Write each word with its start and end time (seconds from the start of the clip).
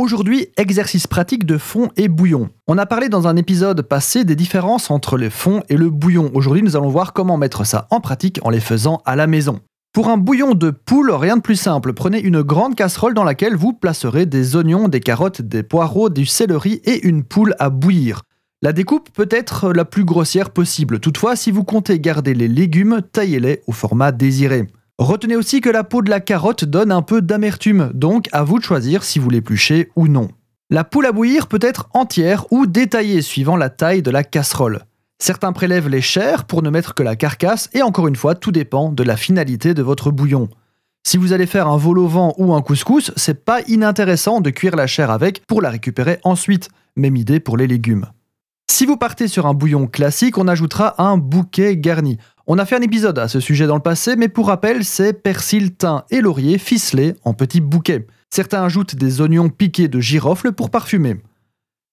Aujourd'hui, 0.00 0.48
exercice 0.56 1.06
pratique 1.06 1.44
de 1.44 1.58
fond 1.58 1.90
et 1.98 2.08
bouillon. 2.08 2.48
On 2.66 2.78
a 2.78 2.86
parlé 2.86 3.10
dans 3.10 3.28
un 3.28 3.36
épisode 3.36 3.82
passé 3.82 4.24
des 4.24 4.34
différences 4.34 4.90
entre 4.90 5.18
le 5.18 5.28
fond 5.28 5.62
et 5.68 5.76
le 5.76 5.90
bouillon. 5.90 6.30
Aujourd'hui, 6.32 6.62
nous 6.62 6.74
allons 6.74 6.88
voir 6.88 7.12
comment 7.12 7.36
mettre 7.36 7.66
ça 7.66 7.86
en 7.90 8.00
pratique 8.00 8.40
en 8.42 8.48
les 8.48 8.60
faisant 8.60 9.02
à 9.04 9.14
la 9.14 9.26
maison. 9.26 9.60
Pour 9.92 10.08
un 10.08 10.16
bouillon 10.16 10.54
de 10.54 10.70
poule, 10.70 11.10
rien 11.10 11.36
de 11.36 11.42
plus 11.42 11.56
simple. 11.56 11.92
Prenez 11.92 12.18
une 12.18 12.40
grande 12.40 12.76
casserole 12.76 13.12
dans 13.12 13.24
laquelle 13.24 13.56
vous 13.56 13.74
placerez 13.74 14.24
des 14.24 14.56
oignons, 14.56 14.88
des 14.88 15.00
carottes, 15.00 15.42
des 15.42 15.62
poireaux, 15.62 16.08
du 16.08 16.24
céleri 16.24 16.80
et 16.86 17.06
une 17.06 17.22
poule 17.22 17.54
à 17.58 17.68
bouillir. 17.68 18.22
La 18.62 18.72
découpe 18.72 19.10
peut 19.12 19.28
être 19.30 19.70
la 19.70 19.84
plus 19.84 20.04
grossière 20.04 20.48
possible. 20.48 21.00
Toutefois, 21.00 21.36
si 21.36 21.50
vous 21.50 21.64
comptez 21.64 22.00
garder 22.00 22.32
les 22.32 22.48
légumes, 22.48 23.02
taillez-les 23.12 23.60
au 23.66 23.72
format 23.72 24.12
désiré. 24.12 24.66
Retenez 25.00 25.34
aussi 25.34 25.62
que 25.62 25.70
la 25.70 25.82
peau 25.82 26.02
de 26.02 26.10
la 26.10 26.20
carotte 26.20 26.66
donne 26.66 26.92
un 26.92 27.00
peu 27.00 27.22
d'amertume, 27.22 27.90
donc 27.94 28.28
à 28.32 28.44
vous 28.44 28.58
de 28.58 28.64
choisir 28.64 29.02
si 29.02 29.18
vous 29.18 29.30
l'épluchez 29.30 29.90
ou 29.96 30.08
non. 30.08 30.28
La 30.68 30.84
poule 30.84 31.06
à 31.06 31.12
bouillir 31.12 31.46
peut 31.46 31.58
être 31.62 31.88
entière 31.94 32.44
ou 32.52 32.66
détaillée 32.66 33.22
suivant 33.22 33.56
la 33.56 33.70
taille 33.70 34.02
de 34.02 34.10
la 34.10 34.24
casserole. 34.24 34.84
Certains 35.18 35.54
prélèvent 35.54 35.88
les 35.88 36.02
chairs 36.02 36.44
pour 36.44 36.62
ne 36.62 36.68
mettre 36.68 36.92
que 36.92 37.02
la 37.02 37.16
carcasse 37.16 37.70
et 37.72 37.80
encore 37.80 38.08
une 38.08 38.16
fois, 38.16 38.34
tout 38.34 38.52
dépend 38.52 38.92
de 38.92 39.02
la 39.02 39.16
finalité 39.16 39.72
de 39.72 39.82
votre 39.82 40.10
bouillon. 40.10 40.50
Si 41.02 41.16
vous 41.16 41.32
allez 41.32 41.46
faire 41.46 41.66
un 41.66 41.78
vol 41.78 41.98
au 41.98 42.06
vent 42.06 42.34
ou 42.36 42.52
un 42.52 42.60
couscous, 42.60 43.10
c'est 43.16 43.42
pas 43.42 43.62
inintéressant 43.68 44.42
de 44.42 44.50
cuire 44.50 44.76
la 44.76 44.86
chair 44.86 45.10
avec 45.10 45.46
pour 45.46 45.62
la 45.62 45.70
récupérer 45.70 46.20
ensuite. 46.24 46.68
Même 46.96 47.16
idée 47.16 47.40
pour 47.40 47.56
les 47.56 47.66
légumes. 47.66 48.04
Si 48.70 48.86
vous 48.86 48.96
partez 48.96 49.28
sur 49.28 49.46
un 49.46 49.54
bouillon 49.54 49.86
classique, 49.86 50.38
on 50.38 50.46
ajoutera 50.46 51.02
un 51.02 51.16
bouquet 51.16 51.76
garni. 51.76 52.18
On 52.52 52.58
a 52.58 52.66
fait 52.66 52.74
un 52.74 52.82
épisode 52.82 53.16
à 53.20 53.28
ce 53.28 53.38
sujet 53.38 53.68
dans 53.68 53.76
le 53.76 53.80
passé, 53.80 54.16
mais 54.16 54.26
pour 54.28 54.48
rappel, 54.48 54.84
c'est 54.84 55.12
persil, 55.12 55.72
thym 55.72 56.02
et 56.10 56.20
laurier 56.20 56.58
ficelés 56.58 57.14
en 57.24 57.32
petits 57.32 57.60
bouquets. 57.60 58.08
Certains 58.28 58.64
ajoutent 58.64 58.96
des 58.96 59.20
oignons 59.20 59.50
piqués 59.50 59.86
de 59.86 60.00
girofle 60.00 60.50
pour 60.50 60.68
parfumer. 60.68 61.18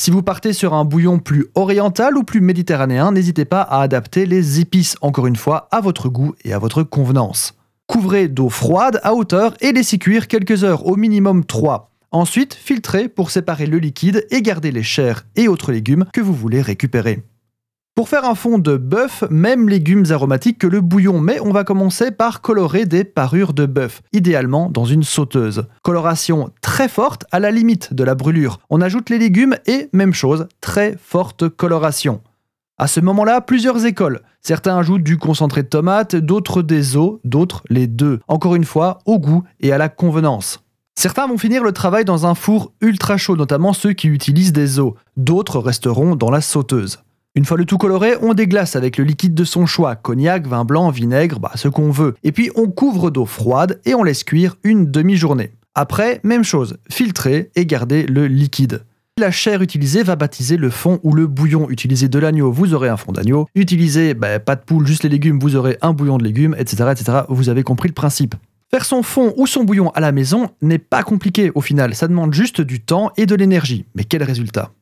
Si 0.00 0.10
vous 0.10 0.22
partez 0.22 0.54
sur 0.54 0.72
un 0.72 0.86
bouillon 0.86 1.18
plus 1.18 1.48
oriental 1.54 2.16
ou 2.16 2.22
plus 2.22 2.40
méditerranéen, 2.40 3.12
n'hésitez 3.12 3.44
pas 3.44 3.60
à 3.60 3.82
adapter 3.82 4.24
les 4.24 4.58
épices, 4.58 4.96
encore 5.02 5.26
une 5.26 5.36
fois, 5.36 5.68
à 5.70 5.82
votre 5.82 6.08
goût 6.08 6.34
et 6.46 6.54
à 6.54 6.58
votre 6.58 6.82
convenance. 6.82 7.52
Couvrez 7.86 8.28
d'eau 8.28 8.48
froide 8.48 9.00
à 9.02 9.12
hauteur 9.12 9.54
et 9.60 9.72
laissez 9.72 9.98
cuire 9.98 10.28
quelques 10.28 10.64
heures, 10.64 10.86
au 10.86 10.96
minimum 10.96 11.44
3. 11.44 11.90
Ensuite, 12.10 12.54
filtrez 12.54 13.10
pour 13.10 13.30
séparer 13.30 13.66
le 13.66 13.76
liquide 13.76 14.26
et 14.30 14.40
garder 14.40 14.72
les 14.72 14.82
chairs 14.82 15.26
et 15.36 15.46
autres 15.46 15.72
légumes 15.72 16.06
que 16.10 16.22
vous 16.22 16.32
voulez 16.32 16.62
récupérer. 16.62 17.22
Pour 17.98 18.08
faire 18.08 18.26
un 18.26 18.36
fond 18.36 18.58
de 18.60 18.76
bœuf, 18.76 19.24
même 19.28 19.68
légumes 19.68 20.04
aromatiques 20.12 20.58
que 20.58 20.68
le 20.68 20.80
bouillon, 20.80 21.18
mais 21.18 21.40
on 21.40 21.50
va 21.50 21.64
commencer 21.64 22.12
par 22.12 22.42
colorer 22.42 22.86
des 22.86 23.02
parures 23.02 23.54
de 23.54 23.66
bœuf, 23.66 24.02
idéalement 24.12 24.70
dans 24.70 24.84
une 24.84 25.02
sauteuse. 25.02 25.64
Coloration 25.82 26.50
très 26.60 26.86
forte 26.86 27.24
à 27.32 27.40
la 27.40 27.50
limite 27.50 27.94
de 27.94 28.04
la 28.04 28.14
brûlure. 28.14 28.60
On 28.70 28.80
ajoute 28.80 29.10
les 29.10 29.18
légumes 29.18 29.56
et, 29.66 29.88
même 29.92 30.14
chose, 30.14 30.46
très 30.60 30.96
forte 30.96 31.48
coloration. 31.48 32.20
À 32.78 32.86
ce 32.86 33.00
moment-là, 33.00 33.40
plusieurs 33.40 33.84
écoles. 33.84 34.20
Certains 34.42 34.78
ajoutent 34.78 35.02
du 35.02 35.18
concentré 35.18 35.64
de 35.64 35.68
tomate, 35.68 36.14
d'autres 36.14 36.62
des 36.62 36.96
os, 36.96 37.18
d'autres 37.24 37.64
les 37.68 37.88
deux. 37.88 38.20
Encore 38.28 38.54
une 38.54 38.62
fois, 38.62 39.00
au 39.06 39.18
goût 39.18 39.42
et 39.58 39.72
à 39.72 39.76
la 39.76 39.88
convenance. 39.88 40.62
Certains 40.94 41.26
vont 41.26 41.36
finir 41.36 41.64
le 41.64 41.72
travail 41.72 42.04
dans 42.04 42.26
un 42.26 42.36
four 42.36 42.72
ultra 42.80 43.16
chaud, 43.16 43.34
notamment 43.34 43.72
ceux 43.72 43.92
qui 43.92 44.06
utilisent 44.06 44.52
des 44.52 44.78
os. 44.78 44.92
D'autres 45.16 45.58
resteront 45.58 46.14
dans 46.14 46.30
la 46.30 46.40
sauteuse. 46.40 47.00
Une 47.38 47.44
fois 47.44 47.56
le 47.56 47.66
tout 47.66 47.78
coloré, 47.78 48.14
on 48.20 48.34
déglace 48.34 48.74
avec 48.74 48.96
le 48.96 49.04
liquide 49.04 49.32
de 49.32 49.44
son 49.44 49.64
choix, 49.64 49.94
cognac, 49.94 50.48
vin 50.48 50.64
blanc, 50.64 50.90
vinaigre, 50.90 51.38
bah, 51.38 51.52
ce 51.54 51.68
qu'on 51.68 51.92
veut. 51.92 52.16
Et 52.24 52.32
puis 52.32 52.50
on 52.56 52.66
couvre 52.66 53.12
d'eau 53.12 53.26
froide 53.26 53.80
et 53.84 53.94
on 53.94 54.02
laisse 54.02 54.24
cuire 54.24 54.56
une 54.64 54.90
demi-journée. 54.90 55.52
Après, 55.76 56.18
même 56.24 56.42
chose, 56.42 56.78
filtrer 56.90 57.52
et 57.54 57.64
garder 57.64 58.06
le 58.08 58.26
liquide. 58.26 58.82
La 59.18 59.30
chair 59.30 59.62
utilisée 59.62 60.02
va 60.02 60.16
baptiser 60.16 60.56
le 60.56 60.68
fond 60.68 60.98
ou 61.04 61.14
le 61.14 61.28
bouillon. 61.28 61.70
Utilisez 61.70 62.08
de 62.08 62.18
l'agneau, 62.18 62.50
vous 62.50 62.74
aurez 62.74 62.88
un 62.88 62.96
fond 62.96 63.12
d'agneau. 63.12 63.46
Utilisez 63.54 64.14
bah, 64.14 64.40
pas 64.40 64.56
de 64.56 64.62
poule, 64.62 64.88
juste 64.88 65.04
les 65.04 65.08
légumes, 65.08 65.38
vous 65.38 65.54
aurez 65.54 65.78
un 65.80 65.92
bouillon 65.92 66.18
de 66.18 66.24
légumes, 66.24 66.56
etc., 66.58 66.90
etc. 66.90 67.18
Vous 67.28 67.48
avez 67.48 67.62
compris 67.62 67.86
le 67.86 67.94
principe. 67.94 68.34
Faire 68.68 68.84
son 68.84 69.04
fond 69.04 69.32
ou 69.36 69.46
son 69.46 69.62
bouillon 69.62 69.90
à 69.90 70.00
la 70.00 70.10
maison 70.10 70.50
n'est 70.60 70.78
pas 70.78 71.04
compliqué 71.04 71.52
au 71.54 71.60
final, 71.60 71.94
ça 71.94 72.08
demande 72.08 72.34
juste 72.34 72.60
du 72.60 72.80
temps 72.80 73.12
et 73.16 73.26
de 73.26 73.36
l'énergie. 73.36 73.84
Mais 73.94 74.02
quel 74.02 74.24
résultat? 74.24 74.72